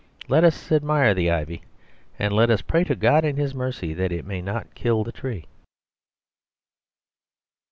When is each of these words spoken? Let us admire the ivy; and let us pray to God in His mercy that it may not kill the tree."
Let 0.27 0.43
us 0.43 0.71
admire 0.71 1.13
the 1.13 1.29
ivy; 1.29 1.61
and 2.17 2.33
let 2.33 2.49
us 2.49 2.63
pray 2.63 2.83
to 2.85 2.95
God 2.95 3.23
in 3.23 3.37
His 3.37 3.53
mercy 3.53 3.93
that 3.93 4.11
it 4.11 4.25
may 4.25 4.41
not 4.41 4.73
kill 4.73 5.03
the 5.03 5.11
tree." 5.11 5.45